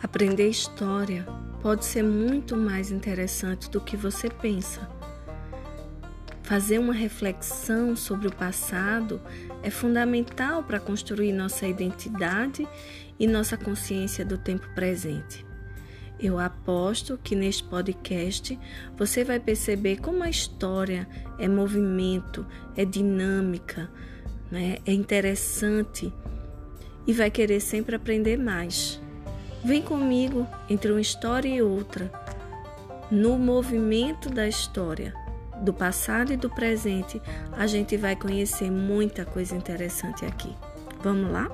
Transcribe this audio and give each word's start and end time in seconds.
Aprender 0.00 0.48
história 0.48 1.26
pode 1.60 1.84
ser 1.84 2.04
muito 2.04 2.56
mais 2.56 2.92
interessante 2.92 3.68
do 3.68 3.80
que 3.80 3.96
você 3.96 4.30
pensa. 4.30 4.88
Fazer 6.44 6.78
uma 6.78 6.94
reflexão 6.94 7.96
sobre 7.96 8.28
o 8.28 8.34
passado 8.34 9.20
é 9.62 9.70
fundamental 9.70 10.62
para 10.62 10.78
construir 10.78 11.32
nossa 11.32 11.66
identidade 11.66 12.66
e 13.18 13.26
nossa 13.26 13.56
consciência 13.56 14.24
do 14.24 14.38
tempo 14.38 14.66
presente. 14.72 15.44
Eu 16.20 16.38
aposto 16.38 17.18
que 17.22 17.34
neste 17.34 17.64
podcast 17.64 18.58
você 18.96 19.24
vai 19.24 19.40
perceber 19.40 19.96
como 19.96 20.22
a 20.22 20.30
história 20.30 21.08
é 21.38 21.48
movimento, 21.48 22.46
é 22.76 22.84
dinâmica, 22.84 23.90
né? 24.50 24.78
é 24.86 24.92
interessante 24.92 26.12
e 27.06 27.12
vai 27.12 27.30
querer 27.30 27.60
sempre 27.60 27.96
aprender 27.96 28.36
mais. 28.36 29.00
Vem 29.64 29.82
comigo 29.82 30.46
entre 30.68 30.90
uma 30.92 31.00
história 31.00 31.48
e 31.48 31.60
outra, 31.60 32.10
no 33.10 33.38
movimento 33.38 34.30
da 34.30 34.46
história, 34.46 35.14
do 35.62 35.72
passado 35.72 36.32
e 36.32 36.36
do 36.36 36.48
presente, 36.48 37.20
a 37.52 37.66
gente 37.66 37.96
vai 37.96 38.14
conhecer 38.14 38.70
muita 38.70 39.24
coisa 39.24 39.56
interessante 39.56 40.24
aqui. 40.24 40.54
Vamos 41.02 41.30
lá? 41.32 41.50